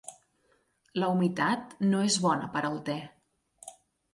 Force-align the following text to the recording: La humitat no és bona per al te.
La 1.03 1.09
humitat 1.15 1.75
no 1.91 1.99
és 2.07 2.17
bona 2.27 2.51
per 2.57 2.65
al 2.71 2.81
te. 2.89 2.97